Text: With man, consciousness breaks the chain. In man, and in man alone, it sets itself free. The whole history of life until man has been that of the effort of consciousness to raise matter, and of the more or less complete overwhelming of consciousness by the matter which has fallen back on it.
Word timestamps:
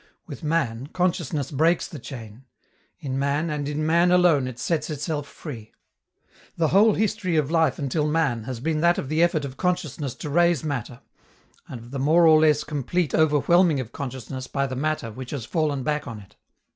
With 0.25 0.41
man, 0.43 0.87
consciousness 0.87 1.51
breaks 1.51 1.87
the 1.87 1.99
chain. 1.99 2.45
In 3.01 3.19
man, 3.19 3.51
and 3.51 3.69
in 3.69 3.85
man 3.85 4.09
alone, 4.09 4.47
it 4.47 4.57
sets 4.57 4.89
itself 4.89 5.27
free. 5.27 5.75
The 6.57 6.69
whole 6.69 6.95
history 6.95 7.37
of 7.37 7.51
life 7.51 7.77
until 7.77 8.07
man 8.07 8.45
has 8.45 8.59
been 8.59 8.81
that 8.81 8.97
of 8.97 9.09
the 9.09 9.21
effort 9.21 9.45
of 9.45 9.57
consciousness 9.57 10.15
to 10.15 10.29
raise 10.31 10.63
matter, 10.63 11.01
and 11.67 11.79
of 11.79 11.91
the 11.91 11.99
more 11.99 12.25
or 12.25 12.39
less 12.41 12.63
complete 12.63 13.13
overwhelming 13.13 13.79
of 13.79 13.91
consciousness 13.91 14.47
by 14.47 14.65
the 14.65 14.75
matter 14.75 15.11
which 15.11 15.29
has 15.29 15.45
fallen 15.45 15.83
back 15.83 16.07
on 16.07 16.19
it. 16.19 16.35